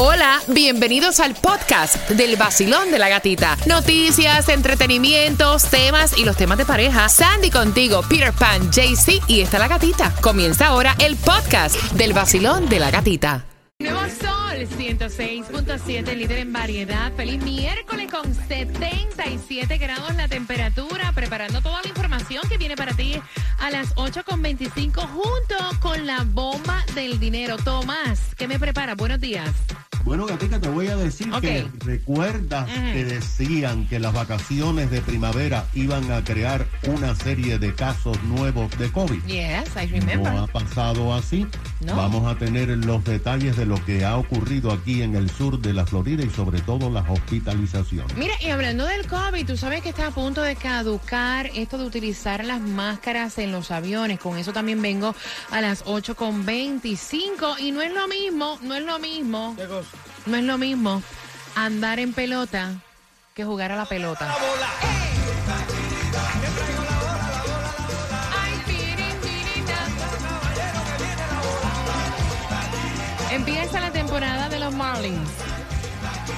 Hola, 0.00 0.40
bienvenidos 0.46 1.18
al 1.18 1.34
podcast 1.34 2.08
del 2.10 2.36
vacilón 2.36 2.92
de 2.92 3.00
la 3.00 3.08
gatita. 3.08 3.56
Noticias, 3.66 4.48
entretenimientos, 4.48 5.64
temas 5.64 6.16
y 6.16 6.24
los 6.24 6.36
temas 6.36 6.56
de 6.56 6.64
pareja. 6.64 7.08
Sandy 7.08 7.50
contigo, 7.50 8.02
Peter 8.08 8.32
Pan, 8.32 8.70
JC 8.70 9.20
y 9.26 9.40
está 9.40 9.58
la 9.58 9.66
gatita. 9.66 10.14
Comienza 10.20 10.68
ahora 10.68 10.94
el 11.00 11.16
podcast 11.16 11.74
del 11.94 12.12
vacilón 12.12 12.68
de 12.68 12.78
la 12.78 12.92
gatita. 12.92 13.44
Nuevo 13.80 14.02
Sol 14.02 14.68
106.7, 14.78 16.14
líder 16.14 16.38
en 16.38 16.52
variedad. 16.52 17.12
Feliz 17.14 17.42
miércoles 17.42 18.08
con 18.08 18.32
77 18.32 19.78
grados 19.78 20.14
la 20.14 20.28
temperatura. 20.28 21.10
Preparando 21.12 21.60
toda 21.60 21.82
la 21.82 21.88
información 21.88 22.48
que 22.48 22.56
viene 22.56 22.76
para 22.76 22.94
ti 22.94 23.20
a 23.58 23.70
las 23.70 23.92
8.25 23.96 25.08
junto 25.08 25.80
con 25.80 26.06
la 26.06 26.22
bomba 26.22 26.84
del 26.94 27.18
dinero. 27.18 27.56
Tomás, 27.56 28.20
¿qué 28.36 28.46
me 28.46 28.60
prepara? 28.60 28.94
Buenos 28.94 29.20
días. 29.20 29.50
Bueno, 30.08 30.24
Gatica, 30.24 30.58
te 30.58 30.70
voy 30.70 30.86
a 30.86 30.96
decir 30.96 31.30
que 31.42 31.68
recuerdas 31.80 32.66
que 32.94 33.04
decían 33.04 33.86
que 33.88 33.98
las 33.98 34.14
vacaciones 34.14 34.90
de 34.90 35.02
primavera 35.02 35.66
iban 35.74 36.10
a 36.10 36.24
crear 36.24 36.66
una 36.86 37.14
serie 37.14 37.58
de 37.58 37.74
casos 37.74 38.16
nuevos 38.22 38.70
de 38.78 38.90
COVID. 38.90 39.22
Yes, 39.26 39.68
I 39.76 39.86
remember. 39.86 40.32
No 40.32 40.44
ha 40.44 40.46
pasado 40.46 41.12
así. 41.12 41.46
Vamos 41.80 42.26
a 42.26 42.38
tener 42.38 42.70
los 42.70 43.04
detalles 43.04 43.54
de 43.58 43.66
lo 43.66 43.84
que 43.84 44.06
ha 44.06 44.16
ocurrido 44.16 44.72
aquí 44.72 45.02
en 45.02 45.14
el 45.14 45.28
sur 45.28 45.60
de 45.60 45.74
la 45.74 45.84
Florida 45.84 46.24
y 46.24 46.30
sobre 46.30 46.62
todo 46.62 46.88
las 46.88 47.06
hospitalizaciones. 47.06 48.16
Mira, 48.16 48.32
y 48.40 48.48
hablando 48.48 48.86
del 48.86 49.06
COVID, 49.06 49.46
tú 49.46 49.58
sabes 49.58 49.82
que 49.82 49.90
está 49.90 50.06
a 50.06 50.10
punto 50.10 50.40
de 50.40 50.56
caducar 50.56 51.50
esto 51.54 51.76
de 51.76 51.84
utilizar 51.84 52.46
las 52.46 52.62
máscaras 52.62 53.36
en 53.36 53.52
los 53.52 53.70
aviones. 53.70 54.18
Con 54.18 54.38
eso 54.38 54.54
también 54.54 54.80
vengo 54.80 55.14
a 55.50 55.60
las 55.60 55.84
8.25 55.84 57.58
y 57.60 57.72
no 57.72 57.82
es 57.82 57.92
lo 57.92 58.08
mismo, 58.08 58.58
no 58.62 58.74
es 58.74 58.84
lo 58.84 58.98
mismo. 58.98 59.54
No 60.28 60.36
es 60.36 60.44
lo 60.44 60.58
mismo 60.58 61.02
andar 61.56 61.98
en 61.98 62.12
pelota 62.12 62.72
que 63.34 63.46
jugar 63.46 63.72
a 63.72 63.76
la 63.76 63.86
pelota. 63.86 64.28
Empieza 73.30 73.80
la 73.80 73.90
temporada 73.90 74.50
de 74.50 74.58
los 74.58 74.74
Marlins. 74.74 75.30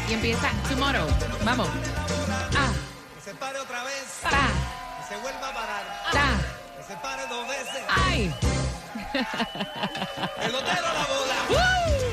Y 0.09 0.13
empieza 0.13 0.51
tomorrow. 0.69 1.09
Vamos. 1.45 1.69
Ah. 2.57 2.73
Que 3.17 3.21
se 3.23 3.35
pare 3.35 3.59
otra 3.59 3.83
vez. 3.83 4.21
Que 4.23 5.15
se 5.15 5.21
vuelva 5.21 5.49
a 5.49 5.53
parar. 5.53 6.53
Que 6.77 6.85
se 6.85 6.97
pare 7.01 7.23
dos 7.27 7.49
veces. 7.49 7.83
¡Ay! 7.89 8.33
Pelotero 10.37 10.93
la 10.95 11.07
bola. 11.07 12.10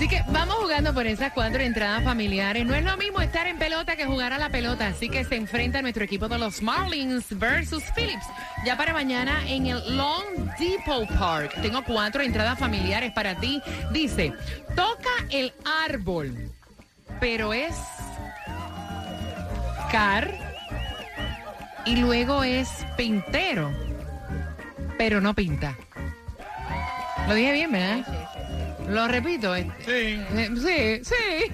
Así 0.00 0.08
que 0.08 0.24
vamos 0.28 0.54
jugando 0.54 0.94
por 0.94 1.06
esas 1.06 1.30
cuatro 1.34 1.60
entradas 1.60 2.02
familiares. 2.02 2.64
No 2.64 2.74
es 2.74 2.82
lo 2.82 2.96
mismo 2.96 3.20
estar 3.20 3.46
en 3.46 3.58
pelota 3.58 3.96
que 3.96 4.06
jugar 4.06 4.32
a 4.32 4.38
la 4.38 4.48
pelota. 4.48 4.86
Así 4.86 5.10
que 5.10 5.24
se 5.24 5.36
enfrenta 5.36 5.82
nuestro 5.82 6.02
equipo 6.04 6.26
de 6.26 6.38
los 6.38 6.62
Marlins 6.62 7.38
versus 7.38 7.84
Phillips. 7.94 8.24
Ya 8.64 8.78
para 8.78 8.94
mañana 8.94 9.46
en 9.46 9.66
el 9.66 9.98
Long 9.98 10.56
Depot 10.58 11.06
Park. 11.18 11.52
Tengo 11.60 11.84
cuatro 11.84 12.22
entradas 12.22 12.58
familiares 12.58 13.12
para 13.12 13.34
ti. 13.34 13.60
Dice, 13.92 14.32
toca 14.74 15.10
el 15.28 15.52
árbol, 15.84 16.50
pero 17.20 17.52
es 17.52 17.76
car 19.92 20.32
y 21.84 21.96
luego 21.96 22.42
es 22.42 22.70
pintero, 22.96 23.70
pero 24.96 25.20
no 25.20 25.34
pinta. 25.34 25.76
Lo 27.28 27.34
dije 27.34 27.52
bien, 27.52 27.70
¿verdad? 27.70 28.19
Lo 28.90 29.06
repito. 29.06 29.54
Eh. 29.54 29.70
Sí. 29.86 30.20
sí, 30.56 31.04
sí. 31.04 31.52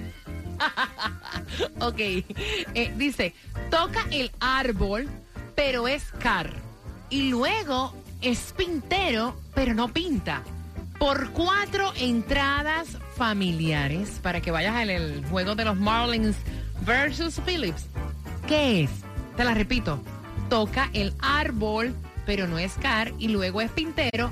ok. 1.79 1.99
Eh, 1.99 2.91
dice, 2.95 3.35
toca 3.69 4.05
el 4.11 4.31
árbol, 4.39 5.07
pero 5.55 5.87
es 5.87 6.03
car. 6.19 6.51
Y 7.11 7.29
luego 7.29 7.93
es 8.21 8.53
pintero, 8.57 9.39
pero 9.53 9.75
no 9.75 9.87
pinta. 9.87 10.41
Por 10.97 11.29
cuatro 11.29 11.93
entradas 11.95 12.97
familiares 13.15 14.19
para 14.23 14.41
que 14.41 14.49
vayas 14.49 14.75
al 14.75 15.23
juego 15.29 15.53
de 15.53 15.65
los 15.65 15.77
Marlins 15.77 16.37
versus 16.87 17.39
Phillips. 17.45 17.85
¿Qué 18.47 18.83
es? 18.83 18.89
Te 19.35 19.43
la 19.43 19.53
repito. 19.53 20.01
Toca 20.49 20.89
el 20.93 21.13
árbol, 21.19 21.93
pero 22.25 22.47
no 22.47 22.57
es 22.57 22.73
car. 22.81 23.13
Y 23.19 23.27
luego 23.27 23.61
es 23.61 23.69
pintero, 23.69 24.31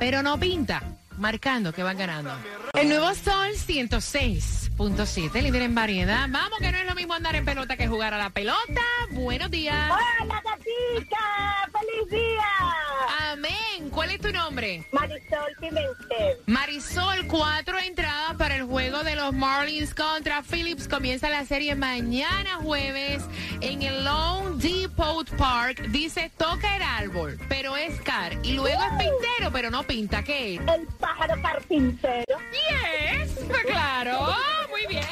pero 0.00 0.20
no 0.24 0.40
pinta 0.40 0.89
marcando 1.20 1.72
que 1.72 1.82
van 1.82 1.98
ganando. 1.98 2.32
El 2.74 2.88
nuevo 2.88 3.14
Sol 3.14 3.52
106.7, 3.54 5.42
líder 5.42 5.62
en 5.62 5.74
variedad. 5.74 6.26
Vamos, 6.28 6.58
que 6.58 6.72
no 6.72 6.78
es 6.78 6.86
lo 6.86 6.94
mismo 6.94 7.14
andar 7.14 7.36
en 7.36 7.44
pelota 7.44 7.76
que 7.76 7.86
jugar 7.86 8.14
a 8.14 8.18
la 8.18 8.30
pelota. 8.30 8.82
Buenos 9.10 9.50
días. 9.50 9.90
Hola, 9.90 10.42
gatita. 10.42 11.70
Feliz 11.72 12.10
día. 12.10 12.89
Amén. 13.18 13.90
¿Cuál 13.90 14.10
es 14.10 14.20
tu 14.20 14.30
nombre? 14.32 14.84
Marisol 14.92 15.52
Pimentel. 15.60 16.36
Marisol, 16.46 17.26
cuatro 17.26 17.78
entradas 17.78 18.34
para 18.36 18.56
el 18.56 18.64
juego 18.64 19.02
de 19.02 19.16
los 19.16 19.32
Marlins 19.32 19.94
contra 19.94 20.42
Phillips. 20.42 20.86
Comienza 20.86 21.28
la 21.28 21.44
serie 21.44 21.74
mañana 21.74 22.56
jueves 22.56 23.22
en 23.60 23.82
el 23.82 24.04
Lone 24.04 24.56
Depot 24.56 25.28
Park. 25.36 25.80
Dice, 25.88 26.30
toca 26.36 26.76
el 26.76 26.82
árbol, 26.82 27.38
pero 27.48 27.76
es 27.76 28.00
car. 28.02 28.32
Y 28.42 28.52
luego 28.52 28.80
es 28.82 28.90
pintero, 28.90 29.50
pero 29.52 29.70
no 29.70 29.82
pinta. 29.82 30.22
¿Qué 30.22 30.54
es? 30.54 30.60
El 30.60 30.86
pájaro 30.98 31.40
carpintero. 31.42 32.38
Yes, 32.52 33.32
pues 33.48 33.62
claro. 33.66 34.34
Muy 34.70 34.86
bien. 34.86 35.04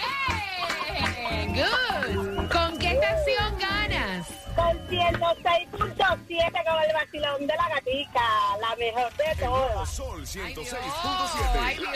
Good. 1.55 2.49
¿Con 2.53 2.79
qué 2.79 2.93
estación 2.93 3.59
ganas? 3.59 3.78
Con 4.59 4.75
106.7 4.89 5.71
con 5.79 6.83
el 6.83 6.93
vacilón 6.93 7.47
de 7.47 7.55
la 7.55 7.69
gatica. 7.69 8.27
La 8.61 8.75
mejor 8.75 9.13
de 9.17 9.37
todas. 9.45 9.89
Sol 9.89 10.27
106.7. 10.27 11.61
Ay, 11.63 11.77
Dios. 11.77 11.87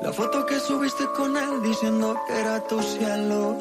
La 0.03 0.13
foto 0.13 0.47
que 0.47 0.59
subiste 0.61 1.05
con 1.17 1.37
él 1.37 1.63
diciendo 1.63 2.17
que 2.27 2.39
era 2.39 2.61
tu 2.67 2.83
cielo. 2.83 3.59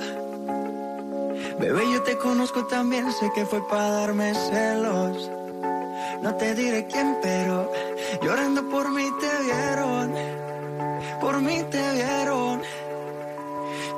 Bebé, 1.59 1.91
yo 1.91 2.01
te 2.03 2.17
conozco 2.17 2.65
también, 2.67 3.11
sé 3.11 3.29
que 3.35 3.45
fue 3.45 3.67
para 3.67 3.89
darme 3.89 4.33
celos. 4.33 5.29
No 6.21 6.35
te 6.35 6.53
diré 6.55 6.85
quién, 6.87 7.17
pero 7.21 7.71
llorando 8.21 8.67
por 8.69 8.91
mí 8.91 9.07
te 9.19 9.43
vieron. 9.43 10.13
Por 11.19 11.41
mí 11.41 11.63
te 11.69 11.91
vieron. 11.93 12.61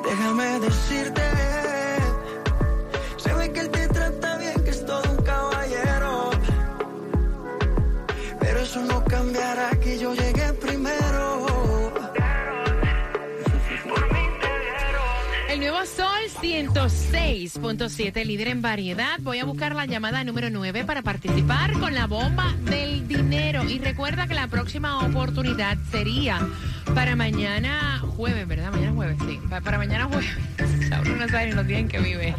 Déjame 0.03 0.59
decirte, 0.59 1.21
106.7, 16.43 18.25
líder 18.25 18.49
en 18.49 18.61
variedad. 18.61 19.17
Voy 19.21 19.39
a 19.39 19.45
buscar 19.45 19.73
la 19.75 19.85
llamada 19.85 20.25
número 20.25 20.49
9 20.49 20.83
para 20.83 21.01
participar 21.01 21.71
con 21.79 21.93
la 21.93 22.05
bomba 22.05 22.53
del 22.69 23.07
dinero. 23.07 23.63
Y 23.63 23.79
recuerda 23.79 24.27
que 24.27 24.33
la 24.33 24.47
próxima 24.47 24.99
oportunidad 25.05 25.77
sería 25.89 26.45
para 26.93 27.15
mañana 27.15 27.99
jueves, 28.17 28.45
¿verdad? 28.45 28.73
Mañana 28.73 28.91
jueves, 28.91 29.17
sí. 29.25 29.39
Pa- 29.49 29.61
Para, 29.61 29.77
mañana 29.77 30.03
jueves. 30.05 30.29
Uno 31.05 31.15
no 31.15 31.27
sabe 31.29 31.45
ni 31.47 31.51
los 31.53 31.65
días 31.65 31.79
en 31.79 31.87
que 31.87 31.99
vive. 31.99 32.35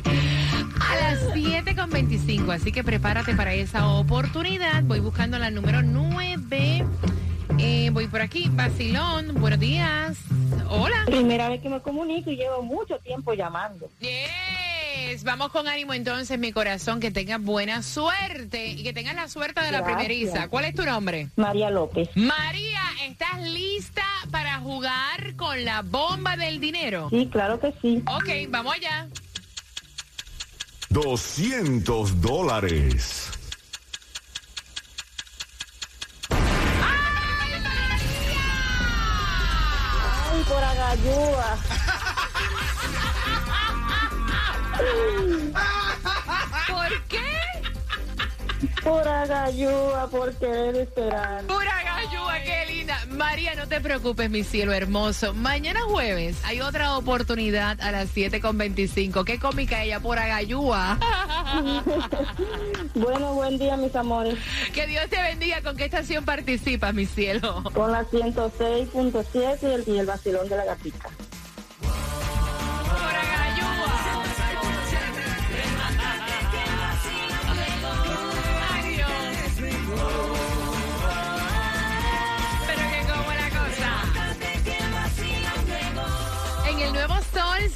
A 0.80 0.94
las 1.00 1.20
7.25. 1.34 2.52
Así 2.52 2.72
que 2.72 2.84
prepárate 2.84 3.34
para 3.34 3.54
esa 3.54 3.86
oportunidad. 3.88 4.82
Voy 4.82 5.00
buscando 5.00 5.38
la 5.38 5.50
número 5.50 5.80
9. 5.82 6.84
Eh, 7.58 7.90
voy 7.92 8.08
por 8.08 8.20
aquí. 8.20 8.48
Basilón, 8.50 9.34
buenos 9.40 9.60
días. 9.60 10.18
Hola. 10.68 11.04
Primera 11.06 11.48
vez 11.48 11.60
que 11.60 11.68
me 11.68 11.80
comunico 11.80 12.30
y 12.30 12.36
llevo 12.36 12.62
mucho 12.62 12.98
tiempo 12.98 13.34
llamando. 13.34 13.88
Pues 15.14 15.22
vamos 15.22 15.50
con 15.50 15.68
ánimo 15.68 15.94
entonces, 15.94 16.38
mi 16.38 16.50
corazón, 16.50 16.98
que 16.98 17.10
tengas 17.10 17.40
buena 17.40 17.82
suerte 17.82 18.66
y 18.66 18.82
que 18.82 18.92
tengas 18.92 19.14
la 19.14 19.28
suerte 19.28 19.60
de 19.60 19.70
la 19.70 19.84
primeriza. 19.84 20.48
¿Cuál 20.48 20.64
es 20.64 20.74
tu 20.74 20.84
nombre? 20.84 21.28
María 21.36 21.70
López. 21.70 22.08
María, 22.16 22.80
¿estás 23.06 23.40
lista 23.42 24.02
para 24.32 24.58
jugar 24.58 25.36
con 25.36 25.64
la 25.64 25.82
bomba 25.82 26.36
del 26.36 26.58
dinero? 26.58 27.08
Sí, 27.10 27.28
claro 27.30 27.60
que 27.60 27.72
sí. 27.80 28.02
Ok, 28.06 28.50
vamos 28.50 28.74
allá. 28.74 29.08
200 30.90 32.20
dólares. 32.20 33.33
Por 41.04 41.12
agayúa. 41.12 41.56
¿Por 46.68 47.02
qué? 47.08 47.28
Por 48.82 49.08
agayúa, 49.08 50.08
por 50.10 50.34
querer 50.34 50.76
esperar. 50.76 51.42
Linda. 51.42 51.83
María, 53.14 53.54
no 53.54 53.66
te 53.68 53.80
preocupes, 53.80 54.30
mi 54.30 54.44
cielo 54.44 54.72
hermoso. 54.72 55.34
Mañana 55.34 55.80
jueves 55.82 56.36
hay 56.44 56.60
otra 56.60 56.96
oportunidad 56.96 57.80
a 57.80 57.92
las 57.92 58.14
7.25. 58.14 59.24
Qué 59.24 59.38
cómica 59.38 59.82
ella, 59.82 60.00
pura 60.00 60.26
gallúa. 60.26 60.98
Bueno, 62.94 63.34
buen 63.34 63.58
día, 63.58 63.76
mis 63.76 63.94
amores. 63.96 64.38
Que 64.72 64.86
Dios 64.86 65.08
te 65.10 65.20
bendiga. 65.20 65.62
¿Con 65.62 65.76
qué 65.76 65.86
estación 65.86 66.24
participas, 66.24 66.94
mi 66.94 67.06
cielo? 67.06 67.64
Con 67.74 67.90
la 67.90 68.04
106.7 68.04 69.58
y 69.62 69.66
el, 69.66 69.84
y 69.88 69.98
el 69.98 70.06
vacilón 70.06 70.48
de 70.48 70.56
la 70.56 70.64
gatita. 70.64 71.10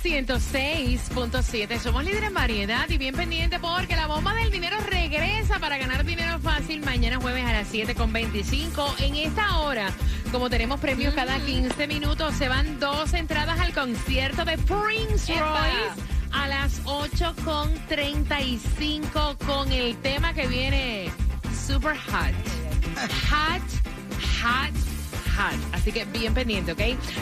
106.7 0.02 1.78
somos 1.78 2.04
líderes 2.04 2.28
en 2.28 2.34
variedad 2.34 2.86
y 2.88 2.98
bien 2.98 3.14
pendiente 3.14 3.58
porque 3.58 3.96
la 3.96 4.06
bomba 4.06 4.34
del 4.34 4.50
dinero 4.50 4.76
regresa 4.88 5.58
para 5.58 5.78
ganar 5.78 6.04
dinero 6.04 6.38
fácil 6.40 6.82
mañana 6.82 7.18
jueves 7.20 7.44
a 7.44 7.52
las 7.52 7.72
7.25. 7.72 9.00
En 9.00 9.16
esta 9.16 9.58
hora, 9.58 9.90
como 10.30 10.50
tenemos 10.50 10.78
premios 10.80 11.14
cada 11.14 11.40
15 11.40 11.86
minutos, 11.86 12.34
se 12.34 12.48
van 12.48 12.78
dos 12.78 13.14
entradas 13.14 13.58
al 13.60 13.72
concierto 13.72 14.44
de 14.44 14.58
Prince 14.58 15.32
Royce 15.34 16.02
a 16.32 16.48
las 16.48 16.84
8.35 16.84 19.38
con 19.46 19.72
el 19.72 19.96
tema 19.98 20.34
que 20.34 20.46
viene 20.46 21.10
super 21.66 21.96
hot. 21.96 22.34
Hot, 23.30 23.62
hot, 24.42 24.87
hot. 25.38 25.58
Así 25.72 25.92
que 25.92 26.04
bien 26.04 26.34
pendiente, 26.34 26.72
¿ok? 26.72 26.80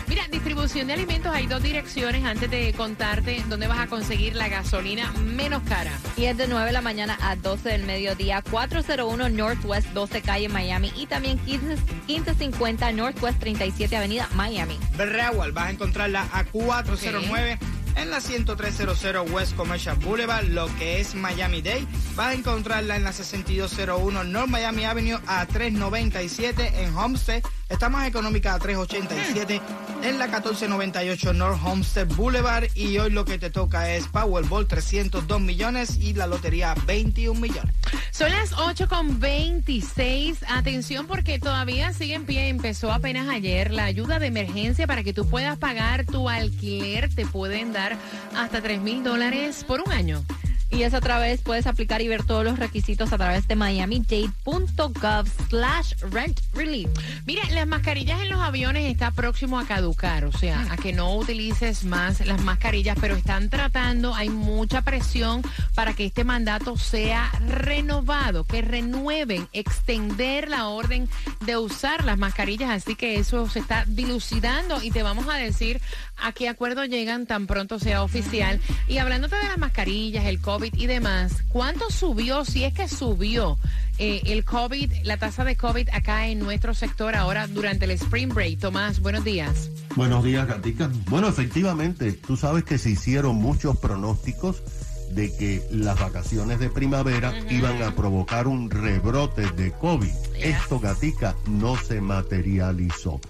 Mira, 0.08 0.26
distribución 0.30 0.86
de 0.86 0.94
alimentos, 0.94 1.32
hay 1.34 1.46
dos 1.46 1.62
direcciones 1.62 2.24
antes 2.24 2.50
de 2.50 2.72
contarte 2.72 3.44
dónde 3.48 3.66
vas 3.66 3.78
a 3.78 3.86
conseguir 3.86 4.34
la 4.34 4.48
gasolina 4.48 5.12
menos 5.12 5.62
cara. 5.68 5.92
Y 6.16 6.24
es 6.24 6.36
de 6.36 6.48
9 6.48 6.66
de 6.66 6.72
la 6.72 6.80
mañana 6.80 7.18
a 7.20 7.36
12 7.36 7.68
del 7.68 7.84
mediodía, 7.84 8.42
401 8.42 9.28
Northwest 9.28 9.88
12 9.88 10.22
Calle 10.22 10.48
Miami 10.48 10.92
y 10.96 11.06
también 11.06 11.38
15 11.38 11.76
1550 12.06 12.92
Northwest 12.92 13.38
37 13.38 13.96
Avenida 13.96 14.28
Miami. 14.34 14.78
Broward, 14.96 15.52
vas 15.52 15.68
a 15.68 15.70
encontrarla 15.70 16.28
a 16.32 16.44
409 16.44 17.58
en 17.96 18.10
la 18.10 18.20
10300 18.20 19.30
West 19.30 19.56
Commercial 19.56 19.96
Boulevard, 19.96 20.44
lo 20.44 20.66
que 20.76 21.00
es 21.00 21.14
Miami 21.14 21.62
Day. 21.62 21.86
Vas 22.14 22.28
a 22.28 22.34
encontrarla 22.34 22.96
en 22.96 23.04
la 23.04 23.12
6201 23.12 24.24
North 24.24 24.48
Miami 24.48 24.84
Avenue 24.84 25.18
a 25.26 25.46
397 25.46 26.82
en 26.82 26.96
Homestead. 26.96 27.42
Está 27.68 27.88
más 27.88 28.06
económica 28.06 28.54
a 28.54 28.58
387 28.58 29.60
en 30.02 30.18
la 30.18 30.26
1498 30.26 31.32
North 31.32 31.60
Homestead 31.64 32.06
Boulevard. 32.14 32.68
Y 32.74 32.98
hoy 32.98 33.10
lo 33.10 33.24
que 33.24 33.38
te 33.38 33.50
toca 33.50 33.92
es 33.94 34.06
Powerball 34.08 34.66
302 34.66 35.40
millones 35.40 35.96
y 35.96 36.14
la 36.14 36.26
lotería 36.26 36.74
21 36.86 37.40
millones. 37.40 37.74
Son 38.16 38.30
las 38.30 38.54
8 38.54 38.88
con 38.88 39.20
26. 39.20 40.38
Atención 40.48 41.06
porque 41.06 41.38
todavía 41.38 41.92
sigue 41.92 42.14
en 42.14 42.24
pie. 42.24 42.48
Empezó 42.48 42.90
apenas 42.90 43.28
ayer 43.28 43.70
la 43.70 43.84
ayuda 43.84 44.18
de 44.18 44.28
emergencia 44.28 44.86
para 44.86 45.02
que 45.02 45.12
tú 45.12 45.28
puedas 45.28 45.58
pagar 45.58 46.06
tu 46.06 46.30
alquiler. 46.30 47.14
Te 47.14 47.26
pueden 47.26 47.74
dar 47.74 47.98
hasta 48.34 48.62
3 48.62 48.80
mil 48.80 49.04
dólares 49.04 49.64
por 49.64 49.82
un 49.82 49.92
año. 49.92 50.24
Y 50.70 50.82
es 50.82 50.94
a 50.94 51.00
través, 51.00 51.40
puedes 51.42 51.66
aplicar 51.66 52.02
y 52.02 52.08
ver 52.08 52.24
todos 52.24 52.44
los 52.44 52.58
requisitos 52.58 53.12
a 53.12 53.18
través 53.18 53.46
de 53.46 53.54
miamidade.gov 53.54 55.26
slash 55.48 55.94
rent 56.10 56.40
relief. 56.54 56.90
Mira, 57.24 57.42
las 57.50 57.66
mascarillas 57.66 58.20
en 58.20 58.30
los 58.30 58.40
aviones 58.40 58.90
está 58.90 59.12
próximo 59.12 59.58
a 59.60 59.66
caducar, 59.66 60.24
o 60.24 60.32
sea, 60.32 60.66
a 60.70 60.76
que 60.76 60.92
no 60.92 61.14
utilices 61.14 61.84
más 61.84 62.24
las 62.26 62.42
mascarillas, 62.42 62.98
pero 63.00 63.14
están 63.14 63.48
tratando, 63.48 64.14
hay 64.14 64.28
mucha 64.28 64.82
presión 64.82 65.42
para 65.74 65.94
que 65.94 66.06
este 66.06 66.24
mandato 66.24 66.76
sea 66.76 67.30
renovado, 67.46 68.44
que 68.44 68.62
renueven, 68.62 69.48
extender 69.52 70.48
la 70.48 70.68
orden 70.68 71.08
de 71.44 71.56
usar 71.56 72.04
las 72.04 72.18
mascarillas, 72.18 72.70
así 72.70 72.96
que 72.96 73.18
eso 73.18 73.48
se 73.48 73.60
está 73.60 73.84
dilucidando 73.86 74.82
y 74.82 74.90
te 74.90 75.02
vamos 75.02 75.28
a 75.28 75.34
decir 75.34 75.80
a 76.16 76.32
qué 76.32 76.48
acuerdo 76.48 76.84
llegan 76.84 77.26
tan 77.26 77.46
pronto 77.46 77.78
sea 77.78 78.02
oficial. 78.02 78.60
Y 78.88 78.98
hablándote 78.98 79.36
de 79.36 79.44
las 79.44 79.58
mascarillas, 79.58 80.24
el 80.24 80.40
COVID 80.40 80.55
y 80.64 80.86
demás, 80.86 81.44
¿cuánto 81.48 81.90
subió, 81.90 82.44
si 82.44 82.64
es 82.64 82.72
que 82.72 82.88
subió 82.88 83.58
eh, 83.98 84.22
el 84.26 84.44
COVID, 84.44 84.90
la 85.02 85.18
tasa 85.18 85.44
de 85.44 85.54
COVID 85.54 85.90
acá 85.92 86.28
en 86.28 86.38
nuestro 86.38 86.72
sector 86.72 87.14
ahora 87.14 87.46
durante 87.46 87.84
el 87.84 87.90
Spring 87.92 88.32
Break? 88.32 88.60
Tomás, 88.60 89.00
buenos 89.00 89.22
días. 89.22 89.70
Buenos 89.96 90.24
días, 90.24 90.46
Gatica. 90.46 90.90
Bueno, 91.08 91.28
efectivamente, 91.28 92.12
tú 92.12 92.36
sabes 92.36 92.64
que 92.64 92.78
se 92.78 92.90
hicieron 92.90 93.36
muchos 93.36 93.76
pronósticos 93.78 94.62
de 95.10 95.34
que 95.36 95.66
las 95.70 96.00
vacaciones 96.00 96.58
de 96.58 96.70
primavera 96.70 97.34
iban 97.50 97.82
a 97.82 97.94
provocar 97.94 98.48
un 98.48 98.70
rebrote 98.70 99.50
de 99.52 99.72
COVID. 99.72 100.12
Esto, 100.38 100.80
Gatica, 100.80 101.36
no 101.48 101.76
se 101.76 102.00
materializó. 102.00 103.20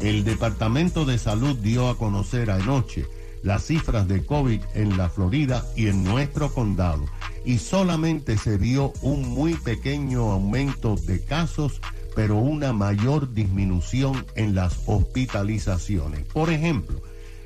El 0.00 0.24
Departamento 0.24 1.04
de 1.04 1.18
Salud 1.18 1.56
dio 1.56 1.88
a 1.88 1.98
conocer 1.98 2.50
anoche 2.50 3.06
las 3.42 3.64
cifras 3.64 4.06
de 4.08 4.24
COVID 4.24 4.60
en 4.74 4.96
la 4.96 5.08
Florida 5.08 5.64
y 5.76 5.86
en 5.86 6.04
nuestro 6.04 6.52
condado. 6.52 7.04
Y 7.44 7.58
solamente 7.58 8.36
se 8.36 8.58
vio 8.58 8.92
un 9.02 9.28
muy 9.28 9.54
pequeño 9.54 10.30
aumento 10.30 10.96
de 10.96 11.20
casos, 11.24 11.80
pero 12.14 12.36
una 12.36 12.72
mayor 12.72 13.32
disminución 13.32 14.26
en 14.34 14.54
las 14.54 14.80
hospitalizaciones. 14.86 16.26
Por 16.26 16.50
ejemplo, 16.50 17.00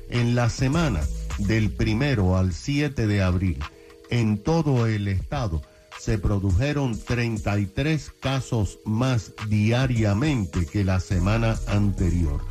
en 0.09 0.35
la 0.35 0.49
semana 0.49 1.01
del 1.37 1.71
primero 1.71 2.37
al 2.37 2.53
7 2.53 3.07
de 3.07 3.21
abril, 3.21 3.59
en 4.09 4.37
todo 4.37 4.85
el 4.87 5.07
estado 5.07 5.61
se 5.99 6.19
produjeron 6.19 6.99
33 6.99 8.11
casos 8.19 8.79
más 8.85 9.33
diariamente 9.47 10.65
que 10.65 10.83
la 10.83 10.99
semana 10.99 11.57
anterior. 11.67 12.41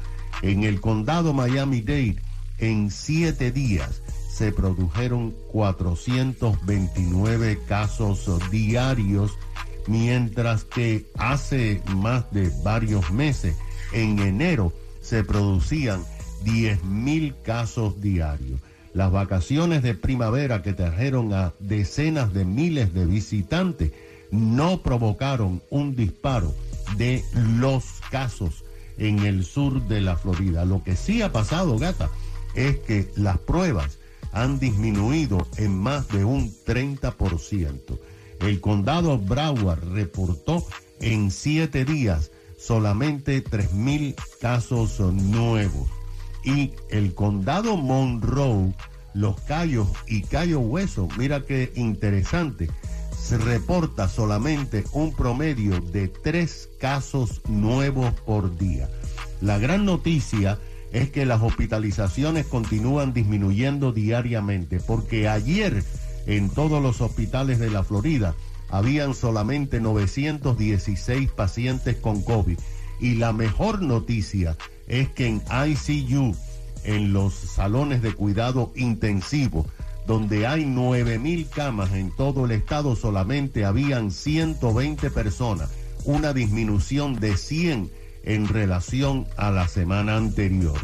En 0.43 0.65
el 0.65 0.81
condado 0.81 1.33
Miami-Dade, 1.33 2.17
en 2.59 2.91
siete 2.91 3.53
días 3.53 4.03
se 4.29 4.53
produjeron 4.53 5.35
429 5.53 7.61
casos 7.69 8.51
diarios, 8.51 9.39
mientras 9.87 10.65
que 10.65 11.07
hace 11.17 11.81
más 11.95 12.33
de 12.33 12.51
varios 12.65 13.13
meses, 13.13 13.57
en 13.93 14.19
enero, 14.19 14.73
se 15.01 15.23
producían 15.23 16.03
10.000 16.45 17.35
casos 17.43 18.01
diarios. 18.01 18.59
Las 18.93 19.13
vacaciones 19.13 19.83
de 19.83 19.95
primavera 19.95 20.63
que 20.63 20.73
trajeron 20.73 21.33
a 21.33 21.53
decenas 21.61 22.33
de 22.33 22.45
miles 22.45 22.93
de 22.93 23.07
visitantes 23.07 23.93
no 24.31 24.83
provocaron 24.83 25.63
un 25.71 25.95
disparo 25.95 26.53
de 26.97 27.23
los 27.59 27.85
casos 28.11 28.65
en 28.99 29.21
el 29.21 29.45
sur 29.45 29.87
de 29.87 30.01
la 30.01 30.17
Florida. 30.17 30.65
Lo 30.65 30.83
que 30.83 30.97
sí 30.97 31.23
ha 31.23 31.31
pasado, 31.33 31.79
gata, 31.79 32.11
es 32.55 32.79
que 32.79 33.11
las 33.17 33.39
pruebas 33.39 33.99
han 34.33 34.59
disminuido 34.59 35.47
en 35.57 35.79
más 35.79 36.09
de 36.09 36.25
un 36.25 36.53
30%. 36.65 37.99
El 38.41 38.61
condado 38.61 39.19
Broward 39.19 39.93
reportó 39.93 40.67
en 41.01 41.31
siete 41.31 41.85
días 41.85 42.31
solamente 42.59 43.45
3.000 43.45 44.15
casos 44.41 44.99
nuevos. 45.01 45.89
Y 46.45 46.73
el 46.91 47.15
condado 47.15 47.77
Monroe, 47.77 48.75
Los 49.15 49.41
Cayos 49.43 49.89
y 50.07 50.23
Cayo 50.23 50.61
Hueso, 50.61 51.09
mira 51.17 51.45
qué 51.45 51.73
interesante, 51.75 52.69
se 53.17 53.39
reporta 53.39 54.09
solamente 54.09 54.85
un 54.93 55.15
promedio 55.15 55.81
de 55.81 56.09
tres 56.09 56.69
casos 56.79 57.41
nuevos 57.49 58.13
por 58.27 58.59
día. 58.59 58.91
La 59.41 59.59
gran 59.59 59.87
noticia 59.87 60.53
es 60.53 60.74
que 61.11 61.27
las 61.27 61.43
hospitalizaciones 61.43 62.47
continúan 62.47 63.13
disminuyendo 63.13 63.93
diariamente, 63.93 64.79
porque 64.79 65.29
ayer 65.29 65.83
en 66.27 66.51
todos 66.51 66.81
los 66.81 67.01
hospitales 67.01 67.59
de 67.59 67.69
la 67.69 67.83
Florida 67.83 68.35
habían 68.71 69.15
solamente 69.15 69.81
916 69.81 71.31
pacientes 71.33 71.97
con 71.97 72.23
COVID. 72.23 72.59
Y 73.01 73.17
la 73.17 73.33
mejor 73.33 73.83
noticia 73.83 74.57
es 74.87 75.09
que 75.09 75.27
en 75.27 75.43
ICU, 75.49 76.37
en 76.85 77.13
los 77.13 77.35
salones 77.35 78.01
de 78.01 78.13
cuidado 78.13 78.73
intensivo, 78.77 79.67
donde 80.07 80.47
hay 80.47 80.65
9.000 80.65 81.49
camas 81.49 81.93
en 81.93 82.11
todo 82.13 82.45
el 82.45 82.53
estado, 82.53 82.95
solamente 82.95 83.65
habían 83.65 84.11
120 84.11 85.11
personas, 85.11 85.71
una 86.05 86.33
disminución 86.33 87.19
de 87.19 87.37
100 87.37 88.04
en 88.25 88.49
relación 88.49 89.26
a 89.37 89.50
la 89.50 89.69
semana 89.69 90.16
anterior. 90.16 90.78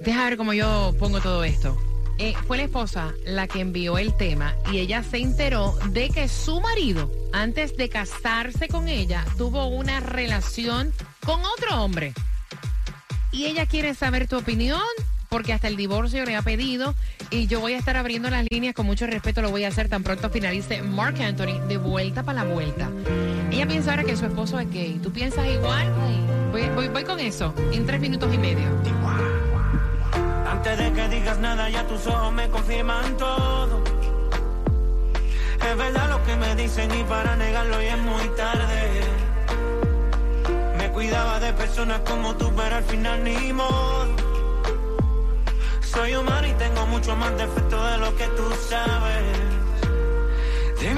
deja 0.00 0.24
ver 0.24 0.36
cómo 0.36 0.52
yo 0.52 0.94
pongo 0.98 1.20
todo 1.20 1.44
esto. 1.44 1.78
Eh, 2.18 2.34
fue 2.46 2.58
la 2.58 2.64
esposa 2.64 3.12
la 3.26 3.48
que 3.48 3.60
envió 3.60 3.98
el 3.98 4.16
tema 4.16 4.54
y 4.72 4.78
ella 4.78 5.02
se 5.02 5.18
enteró 5.18 5.76
de 5.90 6.10
que 6.10 6.28
su 6.28 6.60
marido, 6.60 7.10
antes 7.32 7.76
de 7.76 7.88
casarse 7.88 8.68
con 8.68 8.88
ella, 8.88 9.24
tuvo 9.36 9.66
una 9.66 10.00
relación 10.00 10.92
con 11.24 11.40
otro 11.44 11.82
hombre. 11.82 12.12
Y 13.32 13.46
ella 13.46 13.66
quiere 13.66 13.94
saber 13.94 14.28
tu 14.28 14.38
opinión 14.38 14.80
porque 15.28 15.52
hasta 15.52 15.66
el 15.66 15.74
divorcio 15.74 16.24
le 16.24 16.36
ha 16.36 16.42
pedido 16.42 16.94
y 17.30 17.48
yo 17.48 17.58
voy 17.58 17.72
a 17.72 17.78
estar 17.78 17.96
abriendo 17.96 18.30
las 18.30 18.46
líneas 18.48 18.72
con 18.72 18.86
mucho 18.86 19.08
respeto, 19.08 19.42
lo 19.42 19.50
voy 19.50 19.64
a 19.64 19.68
hacer 19.68 19.88
tan 19.88 20.04
pronto 20.04 20.30
finalice 20.30 20.80
Mark 20.82 21.20
Anthony 21.20 21.58
de 21.66 21.76
vuelta 21.76 22.22
para 22.22 22.44
la 22.44 22.54
vuelta. 22.54 22.88
Ella 23.50 23.66
piensa 23.66 23.90
ahora 23.90 24.04
que 24.04 24.16
su 24.16 24.26
esposo 24.26 24.60
es 24.60 24.70
gay. 24.70 25.00
¿Tú 25.02 25.12
piensas 25.12 25.48
igual? 25.48 25.92
Voy, 26.52 26.68
voy, 26.76 26.88
voy 26.88 27.02
con 27.02 27.18
eso 27.18 27.52
en 27.72 27.84
tres 27.84 28.00
minutos 28.00 28.32
y 28.32 28.38
medio. 28.38 28.68
Antes 30.66 30.78
de 30.78 30.92
que 30.94 31.08
digas 31.08 31.38
nada, 31.40 31.68
ya 31.68 31.86
tus 31.86 32.06
ojos 32.06 32.32
me 32.32 32.48
confirman 32.48 33.18
todo. 33.18 33.84
Es 35.60 35.76
verdad 35.76 36.08
lo 36.08 36.24
que 36.24 36.36
me 36.36 36.54
dicen 36.56 36.90
y 36.98 37.04
para 37.04 37.36
negarlo 37.36 37.82
ya 37.82 37.96
es 37.96 37.98
muy 37.98 38.28
tarde. 38.30 39.02
Me 40.78 40.90
cuidaba 40.90 41.38
de 41.38 41.52
personas 41.52 42.00
como 42.08 42.34
tú, 42.36 42.50
pero 42.56 42.76
al 42.76 42.84
final 42.84 43.24
ni 43.24 43.52
modo. 43.52 44.06
Soy 45.82 46.14
humano 46.14 46.46
y 46.46 46.52
tengo 46.54 46.86
mucho 46.86 47.14
más 47.14 47.36
defecto 47.36 47.84
de 47.84 47.98
lo 47.98 48.16
que 48.16 48.26
tú 48.28 48.50
sabes. 48.70 49.22
De 50.80 50.94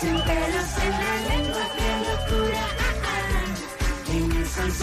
Sin 0.00 0.16
pelos 0.22 0.70
en 0.84 0.92
la 1.02 1.14
lengua, 1.28 1.64
qué 1.76 1.90
locura. 2.08 2.64
ah, 2.80 2.94
ah. 3.06 4.12
En 4.12 4.24
el 4.32 4.46
sol 4.48 4.70
106.7. 4.70 4.78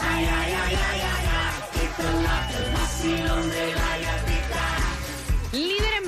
Ay, 0.00 0.24
ay, 0.24 0.52
ay, 0.52 0.74
ay, 0.74 1.00
ay, 1.00 1.00
ay. 1.00 2.33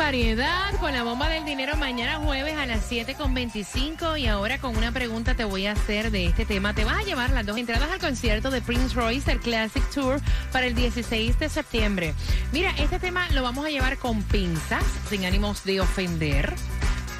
Variedad 0.06 0.72
con 0.78 0.92
la 0.92 1.02
bomba 1.02 1.28
del 1.28 1.44
dinero 1.44 1.76
mañana 1.76 2.18
jueves 2.18 2.54
a 2.54 2.64
las 2.64 2.88
7.25 2.88 4.16
y 4.20 4.28
ahora 4.28 4.58
con 4.58 4.76
una 4.76 4.92
pregunta 4.92 5.34
te 5.34 5.42
voy 5.42 5.66
a 5.66 5.72
hacer 5.72 6.12
de 6.12 6.26
este 6.26 6.46
tema. 6.46 6.74
Te 6.74 6.84
vas 6.84 6.98
a 6.98 7.02
llevar 7.02 7.30
las 7.30 7.44
dos 7.44 7.56
entradas 7.56 7.90
al 7.90 7.98
concierto 7.98 8.52
de 8.52 8.62
Prince 8.62 8.94
Royce, 8.94 9.32
el 9.32 9.40
Classic 9.40 9.82
Tour, 9.90 10.20
para 10.52 10.66
el 10.66 10.76
16 10.76 11.40
de 11.40 11.48
septiembre. 11.48 12.14
Mira, 12.52 12.70
este 12.78 13.00
tema 13.00 13.28
lo 13.30 13.42
vamos 13.42 13.66
a 13.66 13.68
llevar 13.68 13.98
con 13.98 14.22
pinzas, 14.22 14.84
sin 15.10 15.24
ánimos 15.24 15.64
de 15.64 15.80
ofender. 15.80 16.54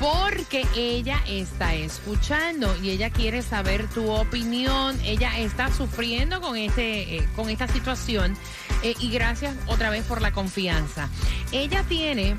Porque 0.00 0.66
ella 0.76 1.22
está 1.26 1.74
escuchando 1.74 2.76
y 2.82 2.90
ella 2.90 3.10
quiere 3.10 3.42
saber 3.42 3.88
tu 3.88 4.10
opinión. 4.10 4.98
Ella 5.04 5.38
está 5.38 5.72
sufriendo 5.72 6.40
con, 6.40 6.56
este, 6.56 7.16
eh, 7.16 7.28
con 7.34 7.48
esta 7.48 7.66
situación 7.66 8.36
eh, 8.82 8.94
y 9.00 9.10
gracias 9.10 9.56
otra 9.66 9.90
vez 9.90 10.04
por 10.04 10.20
la 10.20 10.32
confianza. 10.32 11.08
Ella 11.50 11.82
tiene 11.88 12.36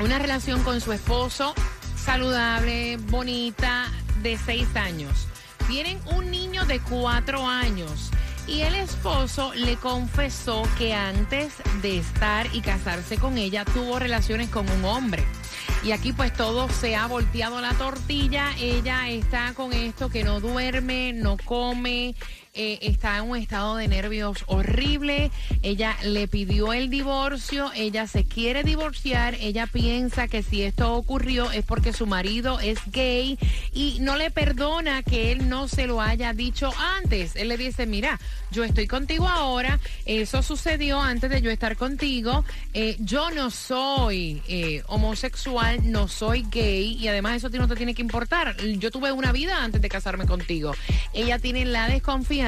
una 0.00 0.18
relación 0.18 0.62
con 0.62 0.80
su 0.80 0.92
esposo 0.92 1.54
saludable, 1.96 2.96
bonita, 2.96 3.90
de 4.22 4.38
seis 4.38 4.68
años. 4.76 5.26
Tienen 5.66 6.00
un 6.14 6.30
niño 6.30 6.64
de 6.64 6.80
cuatro 6.80 7.46
años. 7.46 8.10
Y 8.46 8.62
el 8.62 8.76
esposo 8.76 9.52
le 9.54 9.76
confesó 9.76 10.62
que 10.78 10.94
antes 10.94 11.52
de 11.82 11.98
estar 11.98 12.46
y 12.54 12.62
casarse 12.62 13.18
con 13.18 13.36
ella 13.36 13.66
tuvo 13.66 13.98
relaciones 13.98 14.48
con 14.48 14.68
un 14.70 14.86
hombre. 14.86 15.22
Y 15.84 15.92
aquí 15.92 16.12
pues 16.12 16.32
todo 16.32 16.68
se 16.68 16.96
ha 16.96 17.06
volteado 17.06 17.60
la 17.60 17.72
tortilla. 17.74 18.50
Ella 18.58 19.08
está 19.08 19.54
con 19.54 19.72
esto 19.72 20.08
que 20.08 20.24
no 20.24 20.40
duerme, 20.40 21.12
no 21.12 21.36
come, 21.44 22.14
eh, 22.58 22.80
está 22.82 23.18
en 23.18 23.30
un 23.30 23.36
estado 23.36 23.76
de 23.76 23.86
nervios 23.86 24.42
horrible. 24.48 25.30
Ella 25.62 25.96
le 26.02 26.26
pidió 26.26 26.72
el 26.72 26.90
divorcio, 26.90 27.70
ella 27.72 28.08
se 28.08 28.24
quiere 28.24 28.64
divorciar, 28.64 29.36
ella 29.36 29.68
piensa 29.68 30.26
que 30.26 30.42
si 30.42 30.64
esto 30.64 30.92
ocurrió 30.94 31.52
es 31.52 31.64
porque 31.64 31.92
su 31.92 32.08
marido 32.08 32.58
es 32.58 32.80
gay 32.90 33.38
y 33.72 33.98
no 34.00 34.16
le 34.16 34.32
perdona 34.32 35.04
que 35.04 35.30
él 35.30 35.48
no 35.48 35.68
se 35.68 35.86
lo 35.86 36.00
haya 36.00 36.32
dicho 36.32 36.72
antes. 36.96 37.36
Él 37.36 37.46
le 37.46 37.56
dice, 37.56 37.86
mira, 37.86 38.18
yo 38.50 38.64
estoy 38.64 38.88
contigo 38.88 39.28
ahora, 39.28 39.78
eso 40.04 40.42
sucedió 40.42 41.00
antes 41.00 41.30
de 41.30 41.40
yo 41.40 41.52
estar 41.52 41.76
contigo, 41.76 42.44
eh, 42.74 42.96
yo 42.98 43.30
no 43.30 43.52
soy 43.52 44.42
eh, 44.48 44.82
homosexual, 44.88 45.78
no 45.92 46.08
soy 46.08 46.44
gay 46.50 46.96
y 46.98 47.06
además 47.06 47.36
eso 47.36 47.50
no 47.50 47.68
te 47.68 47.76
tiene 47.76 47.94
que 47.94 48.02
importar. 48.02 48.56
Yo 48.56 48.90
tuve 48.90 49.12
una 49.12 49.30
vida 49.30 49.62
antes 49.62 49.80
de 49.80 49.88
casarme 49.88 50.26
contigo. 50.26 50.74
Ella 51.12 51.38
tiene 51.38 51.64
la 51.64 51.86
desconfianza 51.86 52.47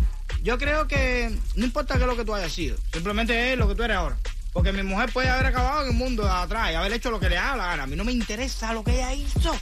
Yo 0.43 0.57
creo 0.59 0.87
que 0.87 1.31
no 1.55 1.65
importa 1.65 1.95
qué 1.95 2.01
es 2.01 2.07
lo 2.07 2.15
que 2.15 2.23
tú 2.25 2.33
hayas 2.35 2.51
sido, 2.53 2.77
simplemente 2.93 3.53
es 3.53 3.57
lo 3.57 3.67
que 3.67 3.75
tú 3.75 3.83
eres 3.83 3.97
ahora. 3.97 4.15
Porque 4.55 4.71
mi 4.71 4.83
mujer 4.83 5.11
puede 5.11 5.27
haber 5.27 5.47
acabado 5.47 5.81
en 5.81 5.89
el 5.89 5.93
mundo 5.95 6.23
de 6.23 6.29
atrás 6.29 6.71
y 6.71 6.75
haber 6.75 6.93
hecho 6.93 7.11
lo 7.11 7.19
que 7.19 7.27
le 7.27 7.35
da 7.35 7.57
la 7.57 7.67
gana. 7.67 7.83
A 7.83 7.87
mí 7.87 7.97
no 7.97 8.05
me 8.05 8.13
interesa 8.13 8.71
lo 8.71 8.85
que 8.85 8.93
ella 8.93 9.13
hizo. 9.13 9.53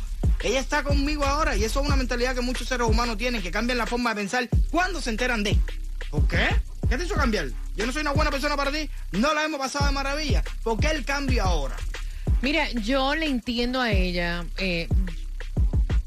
Ella 0.43 0.59
está 0.59 0.83
conmigo 0.83 1.25
ahora 1.25 1.55
y 1.55 1.63
eso 1.63 1.81
es 1.81 1.87
una 1.87 1.95
mentalidad 1.95 2.35
que 2.35 2.41
muchos 2.41 2.67
seres 2.67 2.87
humanos 2.87 3.17
tienen, 3.17 3.41
que 3.41 3.49
cambian 3.49 3.79
la 3.79 3.87
forma 3.87 4.11
de 4.11 4.17
pensar 4.17 4.47
cuando 4.69 5.01
se 5.01 5.09
enteran 5.09 5.43
de. 5.43 5.57
¿Por 6.11 6.27
qué? 6.27 6.47
¿Qué 6.87 6.95
te 6.95 7.05
hizo 7.05 7.15
cambiar? 7.15 7.47
Yo 7.75 7.87
no 7.87 7.91
soy 7.91 8.01
una 8.03 8.11
buena 8.11 8.29
persona 8.29 8.55
para 8.55 8.71
ti. 8.71 8.87
No 9.13 9.33
la 9.33 9.43
hemos 9.43 9.59
pasado 9.59 9.87
de 9.87 9.93
maravilla. 9.93 10.43
¿Por 10.61 10.79
qué 10.79 10.91
el 10.91 11.03
cambio 11.03 11.43
ahora? 11.43 11.75
Mira, 12.43 12.69
yo 12.73 13.15
le 13.15 13.25
entiendo 13.25 13.81
a 13.81 13.91
ella. 13.91 14.45
eh, 14.57 14.87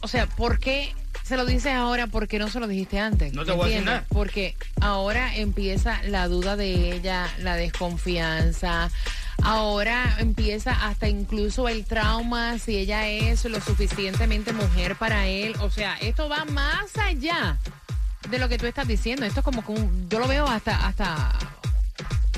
o 0.00 0.06
sea, 0.06 0.28
¿por 0.28 0.60
qué 0.60 0.94
se 1.26 1.36
lo 1.36 1.44
dices 1.44 1.72
ahora 1.74 2.06
porque 2.06 2.38
no 2.38 2.48
se 2.48 2.60
lo 2.60 2.68
dijiste 2.68 2.98
antes. 3.00 3.32
No 3.32 3.44
te 3.44 3.52
voy 3.52 3.72
a 3.72 3.80
decir. 3.80 4.02
Porque 4.08 4.56
ahora 4.80 5.34
empieza 5.36 6.00
la 6.04 6.28
duda 6.28 6.56
de 6.56 6.92
ella, 6.92 7.28
la 7.40 7.56
desconfianza. 7.56 8.90
Ahora 9.42 10.16
empieza 10.18 10.72
hasta 10.86 11.08
incluso 11.08 11.68
el 11.68 11.84
trauma 11.84 12.58
si 12.58 12.76
ella 12.76 13.06
es 13.08 13.44
lo 13.44 13.60
suficientemente 13.60 14.52
mujer 14.52 14.96
para 14.96 15.26
él. 15.26 15.54
O 15.60 15.70
sea, 15.70 15.96
esto 15.98 16.28
va 16.28 16.44
más 16.46 16.96
allá 16.96 17.58
de 18.30 18.38
lo 18.38 18.48
que 18.48 18.56
tú 18.58 18.66
estás 18.66 18.86
diciendo. 18.88 19.26
Esto 19.26 19.40
es 19.40 19.44
como 19.44 19.64
que 19.64 19.72
un- 19.72 20.08
yo 20.08 20.18
lo 20.20 20.28
veo 20.28 20.46
hasta 20.46 20.86
hasta 20.86 21.32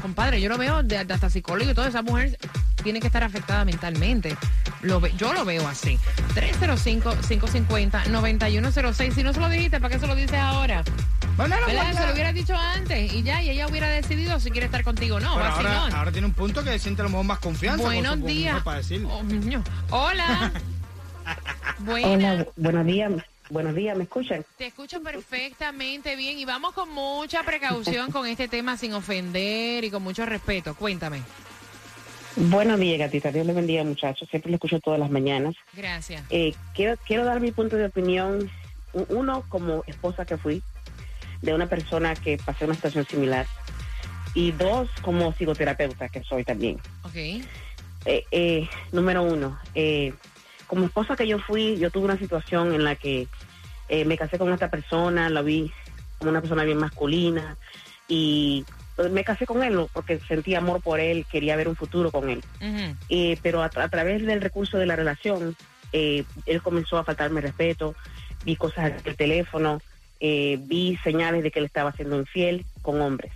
compadre, 0.03 0.41
yo 0.41 0.49
lo 0.49 0.59
veo 0.59 0.83
de, 0.83 1.05
de 1.05 1.15
hasta 1.15 1.29
psicólogo 1.29 1.71
y 1.71 1.75
toda 1.75 1.89
esa 1.89 2.03
mujer 2.03 2.39
tiene 2.83 3.01
que 3.01 3.07
estar 3.09 3.23
afectada 3.25 3.65
mentalmente. 3.65 4.37
Lo 4.83 5.01
ve- 5.01 5.13
yo 5.17 5.33
lo 5.33 5.45
veo 5.45 5.67
así. 5.67 5.99
305-550-9106. 6.35 9.15
Si 9.15 9.23
no 9.23 9.33
se 9.33 9.41
lo 9.41 9.49
dijiste, 9.49 9.81
¿para 9.81 9.95
qué 9.95 10.01
se 10.01 10.07
lo 10.07 10.15
dices 10.15 10.39
ahora? 10.39 10.85
Bueno, 11.37 11.57
no. 11.61 11.67
Se 11.67 12.07
lo 12.07 12.13
hubiera 12.13 12.33
dicho 12.33 12.57
antes 12.57 13.13
y 13.13 13.23
ya, 13.23 13.43
y 13.43 13.51
ella 13.51 13.67
hubiera 13.69 13.89
decidido 13.89 14.39
si 14.41 14.51
quiere 14.51 14.67
estar 14.67 14.83
contigo 14.85 15.17
o 15.17 15.21
no. 15.21 15.35
Pero 15.37 15.47
ahora, 15.49 15.87
ahora 15.97 16.13
tiene 16.13 16.27
un 16.27 16.35
punto 16.35 16.63
que 16.65 16.79
siente 16.79 17.03
a 17.03 17.05
lo 17.05 17.11
mejor 17.11 17.25
más 17.27 17.39
confianza. 17.39 17.83
con 17.83 17.93
Buenos 17.93 18.15
su- 18.15 18.21
con 18.21 18.29
su 18.31 18.37
días. 18.37 18.63
Para. 18.63 18.81
Oh. 19.91 19.91
Hola. 19.91 20.53
Buenas. 21.81 22.11
Hola, 22.11 22.47
buenos 22.57 22.87
días. 22.87 23.13
Buenos 23.51 23.75
días, 23.75 23.97
¿me 23.97 24.05
escuchan? 24.05 24.45
Te 24.59 24.67
escucho 24.67 25.03
perfectamente 25.03 26.17
bien 26.17 26.39
y 26.39 26.45
vamos 26.45 26.75
con 26.75 26.91
mucha 26.93 27.43
precaución 27.45 28.11
con 28.13 28.27
este 28.27 28.47
tema 28.49 28.77
sin 28.77 28.93
ofender 28.93 29.85
y 29.85 29.91
con 29.91 30.03
mucho 30.03 30.27
respeto. 30.27 30.75
Cuéntame. 30.75 31.23
Buenos 32.37 32.79
días, 32.79 32.99
gatita. 32.99 33.33
Dios 33.33 33.47
les 33.47 33.57
bendiga, 33.57 33.85
muchachos. 33.85 34.29
Siempre 34.29 34.51
lo 34.51 34.57
escucho 34.57 34.81
todas 34.81 35.01
las 35.01 35.11
mañanas. 35.11 35.55
Gracias. 35.75 36.23
Eh, 36.31 36.55
quiero, 36.75 36.97
quiero 37.07 37.25
dar 37.25 37.41
mi 37.41 37.53
punto 37.53 37.77
de 37.77 37.87
opinión. 37.87 38.51
Uno, 38.93 39.45
como 39.49 39.85
esposa 39.87 40.25
que 40.25 40.37
fui, 40.37 40.63
de 41.43 41.55
una 41.55 41.69
persona 41.69 42.15
que 42.15 42.39
pasó 42.39 42.65
una 42.65 42.75
situación 42.75 43.07
similar. 43.07 43.47
Y 44.35 44.53
dos, 44.53 44.89
como 45.03 45.33
psicoterapeuta 45.33 46.09
que 46.09 46.23
soy 46.23 46.45
también. 46.45 46.79
Ok. 47.03 47.17
Eh, 48.05 48.25
eh, 48.31 48.69
número 48.93 49.23
uno, 49.23 49.59
eh, 49.75 50.15
como 50.67 50.87
esposa 50.87 51.17
que 51.17 51.27
yo 51.27 51.39
fui, 51.39 51.77
yo 51.79 51.91
tuve 51.91 52.05
una 52.05 52.19
situación 52.19 52.75
en 52.75 52.85
la 52.85 52.95
que 52.95 53.27
eh, 53.89 54.05
me 54.05 54.17
casé 54.17 54.39
con 54.39 54.53
esta 54.53 54.71
persona, 54.71 55.29
la 55.29 55.43
vi 55.43 55.73
como 56.19 56.31
una 56.31 56.41
persona 56.41 56.65
bien 56.65 56.79
masculina 56.79 57.57
y 58.07 58.65
me 59.11 59.25
casé 59.25 59.47
con 59.47 59.63
él 59.63 59.79
porque 59.93 60.19
sentía 60.27 60.59
amor 60.59 60.83
por 60.83 60.99
él, 61.01 61.27
quería 61.31 61.57
ver 61.57 61.69
un 61.69 61.77
futuro 61.77 62.11
con 62.11 62.29
él. 62.31 62.43
Eh, 63.09 63.39
pero 63.43 63.63
a, 63.63 63.67
a 63.75 63.89
través 63.89 64.25
del 64.27 64.41
recurso 64.41 64.77
de 64.79 64.87
la 64.87 64.97
relación, 64.97 65.55
eh, 65.93 66.25
él 66.47 66.63
comenzó 66.63 66.99
a 66.99 67.05
faltarme 67.05 67.41
respeto, 67.41 67.95
vi 68.45 68.57
cosas 68.57 68.91
en 68.91 69.01
el 69.05 69.17
teléfono, 69.17 69.81
eh, 70.21 70.59
vi 70.61 70.99
señales 71.05 71.43
de 71.43 71.51
que 71.51 71.61
él 71.61 71.67
estaba 71.67 71.93
siendo 71.93 72.17
infiel 72.19 72.65
con 72.83 73.01
hombres. 73.01 73.33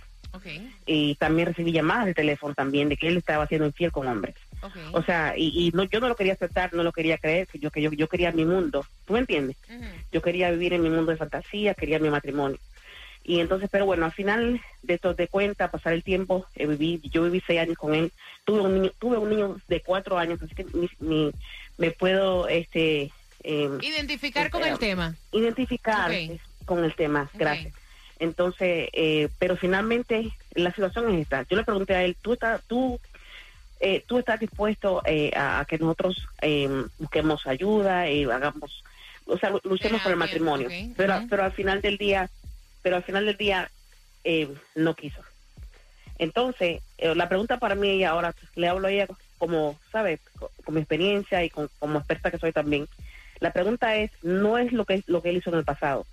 Y 0.85 1.15
también 1.15 1.47
recibí 1.47 1.71
llamadas 1.71 2.07
de 2.07 2.13
teléfono 2.13 2.53
también 2.53 2.89
de 2.89 2.97
que 2.97 3.07
él 3.07 3.17
estaba 3.17 3.47
siendo 3.47 3.65
infiel 3.67 3.91
con 3.91 4.07
hombres. 4.07 4.35
O 4.91 5.01
sea, 5.03 5.33
y, 5.37 5.67
y 5.67 5.71
no, 5.71 5.83
yo 5.83 5.99
no 5.99 6.07
lo 6.09 6.15
quería 6.15 6.33
aceptar, 6.33 6.73
no 6.73 6.83
lo 6.83 6.91
quería 6.91 7.17
creer, 7.17 7.47
que 7.47 7.59
yo, 7.59 7.71
que 7.71 7.81
yo, 7.81 7.91
yo 7.91 8.07
quería 8.07 8.31
mi 8.31 8.43
mundo. 8.45 8.85
¿Tú 9.05 9.13
me 9.13 9.19
entiendes? 9.19 9.55
Yo 10.11 10.21
quería 10.21 10.51
vivir 10.51 10.73
en 10.73 10.81
mi 10.81 10.89
mundo 10.89 11.11
de 11.11 11.17
fantasía, 11.17 11.73
quería 11.73 11.99
mi 11.99 12.09
matrimonio. 12.09 12.57
Y 13.23 13.39
entonces, 13.39 13.69
pero 13.71 13.85
bueno, 13.85 14.05
al 14.05 14.11
final 14.11 14.61
de 14.81 14.93
esto 14.95 15.13
de 15.13 15.27
cuenta, 15.29 15.71
pasar 15.71 15.93
el 15.93 16.03
tiempo, 16.03 16.45
eh, 16.55 16.67
viví, 16.67 16.99
yo 17.09 17.23
viví 17.23 17.41
seis 17.47 17.61
años 17.61 17.77
con 17.77 17.95
él, 17.95 18.11
tuve 18.43 18.59
un 18.61 18.73
niño, 18.81 18.91
tuve 18.99 19.17
un 19.17 19.29
niño 19.29 19.57
de 19.67 19.81
cuatro 19.81 20.17
años, 20.17 20.41
así 20.41 20.53
que 20.53 20.65
mi- 20.65 20.89
mi- 20.99 21.31
me 21.77 21.91
puedo 21.91 22.47
este 22.47 23.11
eh, 23.45 23.69
Identificar 23.81 24.49
con 24.51 24.63
eh, 24.63 24.69
el 24.71 24.77
tema. 24.79 25.15
identificar 25.31 26.11
con 26.65 26.83
el 26.83 26.95
tema, 26.95 27.29
gracias. 27.39 27.73
Entonces, 28.19 28.89
eh, 28.93 29.29
pero 29.39 29.57
finalmente 29.57 30.31
la 30.53 30.71
situación 30.73 31.13
es 31.13 31.21
esta. 31.21 31.43
Yo 31.49 31.57
le 31.57 31.63
pregunté 31.63 31.95
a 31.95 32.03
él, 32.03 32.15
¿tú 32.21 32.33
estás, 32.33 32.61
tú, 32.67 32.99
eh, 33.79 34.03
tú 34.07 34.17
estás 34.19 34.39
dispuesto 34.39 35.01
eh, 35.05 35.31
a, 35.35 35.59
a 35.61 35.65
que 35.65 35.77
nosotros 35.77 36.25
eh, 36.41 36.69
busquemos 36.99 37.45
ayuda 37.47 38.09
y 38.09 38.23
hagamos, 38.23 38.83
o 39.25 39.37
sea, 39.37 39.49
lu- 39.49 39.59
luchemos 39.63 40.01
por 40.01 40.11
el 40.11 40.17
matrimonio? 40.17 40.67
Pero, 40.95 41.13
pero 41.29 41.43
al 41.43 41.51
final 41.51 41.81
del 41.81 41.97
día, 41.97 42.29
pero 42.83 42.97
al 42.97 43.03
final 43.03 43.25
del 43.25 43.37
día 43.37 43.71
eh, 44.23 44.47
no 44.75 44.95
quiso. 44.95 45.21
Entonces, 46.19 46.81
eh, 46.99 47.15
la 47.15 47.27
pregunta 47.27 47.57
para 47.57 47.75
mí 47.75 47.95
y 47.95 48.03
ahora 48.03 48.35
le 48.55 48.67
hablo 48.67 48.87
a 48.87 48.91
ella 48.91 49.07
como, 49.39 49.79
¿sabes? 49.91 50.19
Con, 50.63 50.75
mi 50.75 50.81
experiencia 50.81 51.43
y 51.43 51.49
con, 51.49 51.69
como 51.79 51.97
experta 51.97 52.29
que 52.29 52.37
soy 52.37 52.51
también. 52.51 52.87
La 53.39 53.51
pregunta 53.51 53.95
es, 53.95 54.11
no 54.21 54.57
es 54.57 54.71
lo 54.71 54.85
que, 54.85 55.03
lo 55.07 55.21
que 55.21 55.31
él 55.31 55.37
hizo 55.37 55.49
en 55.49 55.57
el 55.57 55.65
pasado. 55.65 56.05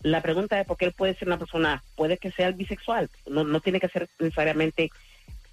La 0.00 0.20
pregunta 0.20 0.58
es 0.60 0.66
porque 0.66 0.86
él 0.86 0.92
puede 0.92 1.14
ser 1.14 1.28
una 1.28 1.38
persona, 1.38 1.82
puede 1.94 2.16
que 2.18 2.32
sea 2.32 2.50
bisexual, 2.50 3.08
no, 3.26 3.44
no 3.44 3.60
tiene 3.60 3.78
que 3.78 3.88
ser 3.88 4.08
necesariamente 4.18 4.90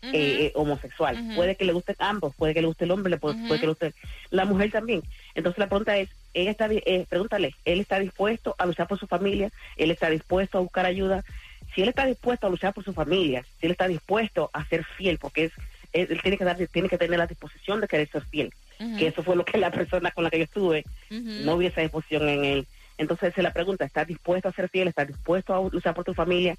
Eh, 0.02 0.46
eh, 0.46 0.52
homosexual. 0.56 1.34
Puede 1.36 1.56
que 1.56 1.66
le 1.66 1.74
guste 1.74 1.94
ambos, 2.00 2.34
puede 2.36 2.54
que 2.54 2.62
le 2.62 2.68
guste 2.68 2.86
el 2.86 2.92
hombre, 2.92 3.10
le 3.10 3.18
puede, 3.18 3.36
que 3.36 3.58
le 3.60 3.68
guste 3.68 3.94
la 4.30 4.46
mujer 4.46 4.72
también. 4.72 5.04
Entonces 5.36 5.60
la 5.60 5.68
pregunta 5.68 5.98
es, 5.98 6.10
él 6.34 6.48
está, 6.48 6.70
eh, 6.72 7.06
pregúntale, 7.10 7.54
él 7.66 7.82
está 7.82 8.00
dispuesto 8.00 8.56
a 8.58 8.66
luchar 8.66 8.88
por 8.88 8.98
su 8.98 9.08
familia, 9.08 9.52
él 9.76 9.92
está 9.92 10.10
dispuesto 10.10 10.58
a 10.58 10.62
buscar 10.62 10.86
ayuda. 10.86 11.26
Si 11.76 11.82
él 11.82 11.90
está 11.90 12.06
dispuesto 12.06 12.48
a 12.48 12.50
luchar 12.50 12.74
por 12.74 12.86
su 12.86 12.94
familia, 12.94 13.44
si 13.60 13.66
él 13.66 13.74
está 13.74 13.90
dispuesto 13.90 14.50
a 14.54 14.66
ser 14.66 14.86
fiel, 14.86 15.18
porque 15.18 15.46
es 15.46 15.52
él, 15.92 16.20
tiene 16.22 16.38
que 16.38 16.46
dar, 16.46 16.58
tiene 16.72 16.88
que 16.88 16.98
tener 16.98 17.20
la 17.20 17.28
disposición 17.28 17.82
de 17.82 17.88
querer 17.88 18.10
ser 18.10 18.24
fiel, 18.24 18.54
que 18.98 19.08
eso 19.08 19.22
fue 19.22 19.36
lo 19.36 19.44
que 19.44 19.58
la 19.58 19.72
persona 19.72 20.12
con 20.12 20.24
la 20.24 20.30
que 20.30 20.38
yo 20.38 20.44
estuve 20.46 20.86
no 21.10 21.56
hubiese 21.56 21.74
esa 21.74 21.82
disposición 21.82 22.30
en 22.30 22.46
él. 22.46 22.68
Entonces 22.98 23.34
se 23.34 23.42
la 23.42 23.54
pregunta, 23.54 23.86
¿estás 23.86 24.08
dispuesto 24.08 24.50
a 24.50 24.54
ser 24.54 24.70
fiel? 24.70 24.90
¿Estás 24.90 25.08
dispuesto 25.08 25.56
a 25.56 25.70
luchar 25.70 25.94
por 25.96 26.04
tu 26.04 26.14
familia? 26.14 26.58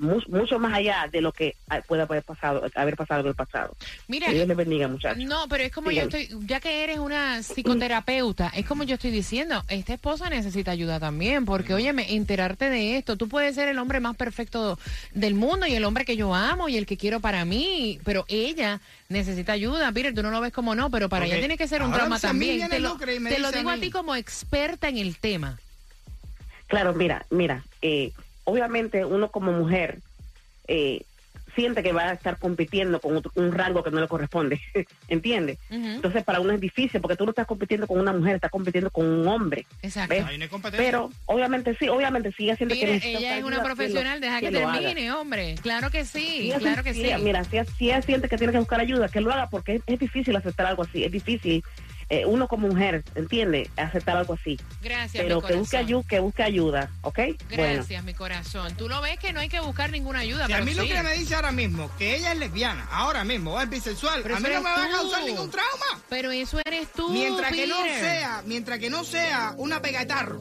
Mu- 0.00 0.22
mucho 0.28 0.58
más 0.58 0.72
allá 0.72 1.06
de 1.12 1.20
lo 1.20 1.30
que 1.30 1.54
ah, 1.68 1.82
pueda 1.86 2.04
haber 2.04 2.22
pasado, 2.22 2.62
haber 2.74 2.96
pasado 2.96 3.20
en 3.20 3.26
el 3.28 3.34
pasado. 3.34 3.76
Mira, 4.08 4.28
que 4.28 4.32
Dios 4.32 4.48
les 4.48 4.56
bendiga, 4.56 4.88
muchachos. 4.88 5.22
No, 5.22 5.46
pero 5.48 5.62
es 5.62 5.70
como 5.72 5.90
yo 5.90 6.02
estoy, 6.04 6.28
ya 6.46 6.58
que 6.58 6.82
eres 6.82 6.98
una 6.98 7.42
psicoterapeuta, 7.42 8.50
es 8.54 8.64
como 8.66 8.82
yo 8.84 8.94
estoy 8.94 9.10
diciendo, 9.10 9.62
esta 9.68 9.92
esposa 9.92 10.30
necesita 10.30 10.70
ayuda 10.70 10.98
también, 10.98 11.44
porque 11.44 11.74
óyeme, 11.74 12.14
enterarte 12.14 12.70
de 12.70 12.96
esto, 12.96 13.16
tú 13.16 13.28
puedes 13.28 13.54
ser 13.54 13.68
el 13.68 13.78
hombre 13.78 14.00
más 14.00 14.16
perfecto 14.16 14.78
del 15.12 15.34
mundo 15.34 15.66
y 15.66 15.74
el 15.74 15.84
hombre 15.84 16.06
que 16.06 16.16
yo 16.16 16.34
amo 16.34 16.68
y 16.70 16.78
el 16.78 16.86
que 16.86 16.96
quiero 16.96 17.20
para 17.20 17.44
mí, 17.44 18.00
pero 18.02 18.24
ella 18.28 18.80
necesita 19.10 19.52
ayuda, 19.52 19.92
Peter, 19.92 20.14
tú 20.14 20.22
no 20.22 20.30
lo 20.30 20.40
ves 20.40 20.52
como 20.52 20.74
no, 20.74 20.90
pero 20.90 21.08
para 21.10 21.26
ella 21.26 21.38
tiene 21.40 21.58
que 21.58 21.68
ser 21.68 21.82
un 21.82 21.88
Ahora 21.88 21.98
trauma 21.98 22.18
si 22.18 22.26
a 22.26 22.32
mí 22.32 22.46
también. 22.46 22.70
Te 22.70 22.80
lo, 22.80 22.88
Lucre 22.90 23.16
y 23.16 23.20
me 23.20 23.30
te 23.30 23.38
lo 23.38 23.48
dice 23.48 23.56
a 23.56 23.58
digo 23.58 23.70
a 23.70 23.76
mí. 23.76 23.82
ti 23.82 23.90
como 23.90 24.16
experta 24.16 24.88
en 24.88 24.96
el 24.96 25.16
tema. 25.18 25.58
Claro, 26.68 26.94
mira, 26.94 27.26
mira, 27.30 27.64
eh, 27.82 28.12
obviamente 28.50 29.04
uno 29.04 29.30
como 29.30 29.52
mujer 29.52 29.98
eh, 30.68 31.02
siente 31.56 31.82
que 31.82 31.92
va 31.92 32.10
a 32.10 32.12
estar 32.12 32.38
compitiendo 32.38 33.00
con 33.00 33.16
otro- 33.16 33.32
un 33.34 33.50
rango 33.52 33.82
que 33.82 33.90
no 33.90 34.00
le 34.00 34.06
corresponde, 34.06 34.60
¿entiendes? 35.08 35.58
Entonces 35.68 36.22
para 36.22 36.38
uno 36.40 36.52
es 36.52 36.60
difícil 36.60 37.00
porque 37.00 37.16
tú 37.16 37.24
no 37.24 37.30
estás 37.30 37.46
compitiendo 37.46 37.88
con 37.88 37.98
una 37.98 38.12
mujer, 38.12 38.36
estás 38.36 38.52
compitiendo 38.52 38.88
con 38.90 39.04
un 39.04 39.26
hombre. 39.26 39.66
Exacto. 39.82 40.14
¿ves? 40.14 40.24
Ahí 40.26 40.38
no 40.38 40.44
hay 40.44 40.48
competencia. 40.48 40.86
Pero 40.86 41.10
obviamente 41.26 41.76
sí, 41.76 41.88
obviamente 41.88 42.30
siente 42.32 42.66
que 42.66 42.74
Mira, 42.74 42.92
necesita 42.92 43.18
ella 43.18 43.38
es 43.38 43.42
una 43.44 43.56
que 43.56 43.56
lo- 43.62 43.64
profesional, 43.64 44.20
deja 44.20 44.40
que, 44.40 44.50
lo 44.52 44.68
haga. 44.68 44.78
termine, 44.80 45.12
hombre. 45.12 45.54
Claro 45.60 45.90
que 45.90 46.04
sí, 46.04 46.52
Si 46.54 46.58
claro 46.60 46.84
que 46.84 46.94
sí. 46.94 47.02
Mira, 47.20 47.42
si 47.44 47.56
ella, 47.58 47.64
si 47.76 47.84
ella 47.86 48.02
siente 48.02 48.28
que 48.28 48.38
tiene 48.38 48.52
que 48.52 48.58
buscar 48.60 48.78
ayuda, 48.80 49.08
que 49.08 49.20
lo 49.20 49.32
haga 49.32 49.48
porque 49.50 49.74
es, 49.76 49.82
es 49.86 49.98
difícil 49.98 50.36
aceptar 50.36 50.66
algo 50.66 50.84
así, 50.84 51.02
es 51.04 51.10
difícil. 51.10 51.64
Eh, 52.10 52.26
uno 52.26 52.48
como 52.48 52.66
mujer, 52.66 53.04
¿entiende? 53.14 53.70
Aceptar 53.76 54.16
algo 54.16 54.34
así. 54.34 54.58
Gracias, 54.82 55.22
Pero 55.22 55.40
mi 55.40 55.46
que 55.46 55.54
busque, 55.54 55.76
corazón. 55.76 55.86
ayuda, 55.86 56.08
que 56.08 56.18
busque 56.20 56.42
ayuda, 56.42 56.90
¿ok? 57.02 57.18
Bueno. 57.54 57.74
Gracias, 57.74 58.04
mi 58.04 58.14
corazón. 58.14 58.74
Tú 58.76 58.88
lo 58.88 59.00
ves 59.00 59.18
que 59.18 59.32
no 59.32 59.38
hay 59.38 59.48
que 59.48 59.60
buscar 59.60 59.92
ninguna 59.92 60.18
ayuda, 60.18 60.46
Si 60.46 60.52
a 60.52 60.60
mí 60.60 60.74
lo 60.74 60.82
que 60.84 61.02
me 61.02 61.14
dice 61.14 61.36
ahora 61.36 61.52
mismo, 61.52 61.88
que 61.96 62.16
ella 62.16 62.32
es 62.32 62.38
lesbiana, 62.38 62.88
ahora 62.90 63.22
mismo, 63.22 63.54
o 63.54 63.60
es 63.60 63.70
bisexual, 63.70 64.22
Pero 64.22 64.36
a 64.36 64.40
mí 64.40 64.48
no 64.52 64.60
me 64.60 64.70
va 64.70 64.84
a 64.84 64.90
causar 64.90 65.24
ningún 65.24 65.50
trauma. 65.50 66.02
Pero 66.08 66.32
eso 66.32 66.58
eres 66.64 66.92
tú, 66.92 67.10
Mientras 67.10 67.52
que 67.52 67.66
no 67.68 67.76
sea, 67.76 68.42
mientras 68.44 68.78
que 68.80 68.90
no 68.90 69.04
sea 69.04 69.54
una 69.56 69.80
pegatarro, 69.80 70.40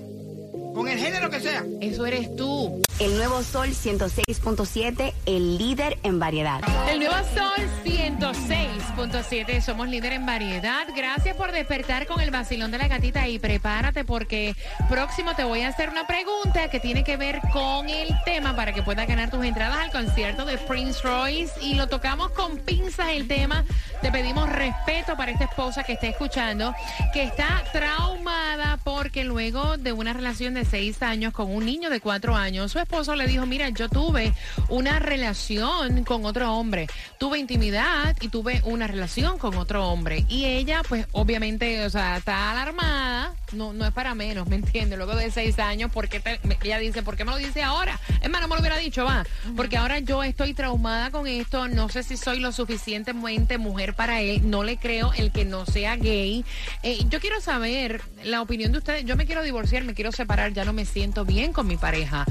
con 0.74 0.88
el 0.88 0.98
género 0.98 1.30
que 1.30 1.40
sea. 1.40 1.64
Eso 1.82 2.06
eres 2.06 2.36
tú. 2.36 2.82
El 3.00 3.16
nuevo 3.16 3.42
Sol 3.44 3.70
106.7, 3.70 5.14
el 5.26 5.58
líder 5.58 5.98
en 6.04 6.20
variedad. 6.20 6.60
El 6.90 7.00
nuevo 7.00 7.16
Sol 7.34 7.66
106.7, 7.86 9.62
somos 9.62 9.88
líder 9.88 10.12
en 10.12 10.26
variedad. 10.26 10.86
Gracias 10.94 11.34
por 11.38 11.54
despertar 11.54 12.08
con 12.08 12.20
el 12.20 12.30
vacilón 12.30 12.72
de 12.72 12.78
la 12.78 12.90
gatita 12.90 13.30
y 13.30 13.40
prepárate 13.40 14.04
porque 14.04 14.54
próximo 14.90 15.34
te 15.34 15.46
voy 15.46 15.62
a 15.62 15.70
hacer 15.70 15.90
una 15.90 16.08
pregunta 16.08 16.70
que 16.70 16.82
tiene 16.82 17.06
que 17.06 17.16
ver 17.16 17.40
con 17.54 17.88
el 17.88 18.10
tema 18.26 18.54
para 18.58 18.74
que 18.74 18.84
puedas 18.84 19.08
ganar 19.08 19.32
tus 19.32 19.46
entradas 19.46 19.78
al 19.78 19.92
concierto 19.92 20.44
de 20.44 20.58
Prince 20.58 21.00
Royce 21.02 21.54
y 21.62 21.76
lo 21.76 21.88
tocamos 21.88 22.32
con 22.32 22.58
pinzas 22.58 23.12
el 23.12 23.30
tema. 23.30 23.64
Te 24.02 24.12
pedimos 24.12 24.50
respeto 24.50 25.16
para 25.16 25.32
esta 25.32 25.46
esposa 25.46 25.84
que 25.84 25.94
está 25.94 26.08
escuchando, 26.08 26.76
que 27.14 27.24
está 27.24 27.64
traumada 27.72 28.78
porque 28.84 29.24
luego 29.24 29.78
de 29.78 29.94
una 29.94 30.12
relación 30.12 30.54
de 30.54 30.66
seis 30.66 31.02
años 31.02 31.32
con 31.32 31.50
un 31.50 31.66
niño 31.66 31.90
de 31.90 32.02
cuatro 32.02 32.36
años, 32.36 32.74
su 32.74 32.80
esposo 32.90 33.16
le 33.16 33.28
dijo, 33.28 33.46
mira, 33.46 33.70
yo 33.70 33.88
tuve 33.88 34.34
una 34.68 34.98
relación 34.98 36.04
con 36.06 36.26
otro 36.26 36.56
hombre, 36.56 36.88
tuve 37.20 37.38
intimidad 37.38 38.16
y 38.20 38.30
tuve 38.30 38.62
una 38.66 38.88
relación 38.88 39.38
con 39.38 39.56
otro 39.58 39.88
hombre. 39.90 40.26
Y 40.28 40.46
ella, 40.46 40.82
pues 40.90 41.06
obviamente, 41.12 41.86
o 41.86 41.90
sea, 41.92 42.18
está 42.18 42.50
alarmada, 42.52 43.36
no, 43.52 43.74
no 43.74 43.86
es 43.86 43.92
para 43.94 44.16
menos, 44.16 44.48
¿me 44.48 44.56
entiendes? 44.56 44.98
Luego 44.98 45.16
de 45.16 45.30
seis 45.30 45.60
años, 45.60 45.92
¿por 45.92 46.10
qué 46.10 46.20
te- 46.20 46.40
me- 46.44 46.58
ella 46.64 46.80
dice, 46.80 47.04
¿por 47.04 47.16
qué 47.16 47.26
me 47.26 47.32
lo 47.32 47.38
dice 47.38 47.62
ahora? 47.62 48.00
Es 48.24 48.30
más, 48.32 48.42
no 48.42 48.48
me 48.48 48.56
lo 48.56 48.62
hubiera 48.62 48.78
dicho, 48.78 49.06
va, 49.06 49.24
porque 49.56 49.78
ahora 49.78 50.00
yo 50.00 50.24
estoy 50.24 50.56
traumada 50.56 51.12
con 51.12 51.28
esto, 51.28 51.68
no 51.68 51.90
sé 51.90 52.02
si 52.02 52.18
soy 52.18 52.40
lo 52.40 52.52
suficientemente 52.52 53.60
mujer 53.60 53.94
para 53.94 54.22
él, 54.22 54.50
no 54.50 54.64
le 54.64 54.78
creo 54.78 55.14
el 55.14 55.32
que 55.32 55.46
no 55.46 55.68
sea 55.68 55.96
gay. 55.96 56.44
Eh, 56.82 57.06
yo 57.08 57.20
quiero 57.20 57.40
saber 57.40 58.02
la 58.24 58.42
opinión 58.42 58.72
de 58.72 58.80
ustedes, 58.80 59.06
yo 59.06 59.16
me 59.16 59.28
quiero 59.28 59.44
divorciar, 59.44 59.84
me 59.84 59.94
quiero 59.94 60.12
separar, 60.12 60.54
ya 60.54 60.66
no 60.66 60.74
me 60.74 60.86
siento 60.86 61.24
bien 61.24 61.54
con 61.54 61.68
mi 61.68 61.78
pareja. 61.78 62.26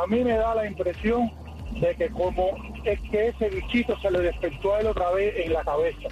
A 0.03 0.05
mí 0.07 0.23
me 0.25 0.33
da 0.33 0.55
la 0.55 0.67
impresión 0.67 1.31
de 1.79 1.95
que 1.95 2.09
como 2.09 2.51
es 2.83 2.99
que 3.09 3.29
ese 3.29 3.49
bichito 3.49 3.97
se 4.01 4.11
le 4.11 4.19
despertó 4.19 4.75
a 4.75 4.81
él 4.81 4.87
otra 4.87 5.09
vez 5.11 5.33
en 5.37 5.53
la 5.53 5.63
cabeza. 5.63 6.09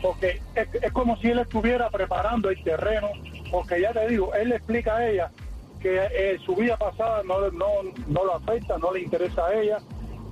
Porque 0.00 0.40
es, 0.54 0.68
es 0.80 0.92
como 0.92 1.16
si 1.16 1.28
él 1.30 1.40
estuviera 1.40 1.90
preparando 1.90 2.50
el 2.50 2.62
terreno, 2.62 3.08
porque 3.50 3.80
ya 3.80 3.92
te 3.92 4.06
digo, 4.06 4.32
él 4.34 4.50
le 4.50 4.56
explica 4.56 4.96
a 4.96 5.08
ella 5.08 5.30
que 5.80 6.08
eh, 6.12 6.38
su 6.44 6.54
vida 6.56 6.76
pasada 6.76 7.22
no, 7.24 7.50
no, 7.50 7.66
no 8.08 8.24
lo 8.24 8.34
afecta, 8.34 8.76
no 8.78 8.92
le 8.92 9.00
interesa 9.02 9.46
a 9.46 9.54
ella, 9.54 9.78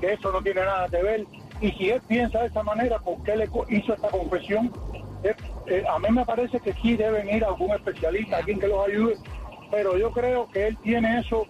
que 0.01 0.13
eso 0.13 0.31
no 0.33 0.43
tiene 0.43 0.61
nada 0.63 0.89
que 0.89 1.03
ver. 1.03 1.25
Y 1.61 1.71
si 1.73 1.91
él 1.91 2.01
piensa 2.07 2.41
de 2.41 2.49
esa 2.49 2.63
manera, 2.63 2.99
¿por 2.99 3.23
qué 3.23 3.37
le 3.37 3.49
hizo 3.69 3.95
esta 3.95 4.09
confesión? 4.09 4.73
Eh, 5.23 5.35
eh, 5.69 5.85
a 5.89 5.99
mí 5.99 6.09
me 6.11 6.25
parece 6.25 6.61
que 6.61 6.73
sí 6.75 6.97
deben 6.97 7.29
ir 7.31 7.45
a 7.45 7.49
algún 7.49 7.71
especialista, 7.75 8.37
alguien 8.39 8.59
que 8.61 8.69
los 8.69 8.87
ayude, 8.87 9.17
pero 9.71 9.97
yo 9.97 10.11
creo 10.13 10.49
que 10.51 10.67
él 10.69 10.77
tiene 10.83 11.21
eso 11.21 11.47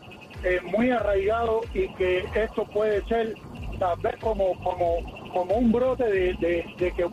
muy 0.71 0.91
arraigado 0.91 1.61
y 1.75 1.89
que 1.95 2.25
esto 2.35 2.65
puede 2.67 3.05
ser 3.07 3.35
tal 3.81 3.99
vez 4.01 4.15
como, 4.21 4.55
como, 4.63 4.97
como 5.33 5.55
un 5.57 5.73
brote 5.73 6.05
de, 6.05 6.35
de- 6.35 6.65
de 6.79 6.93
que 6.93 7.07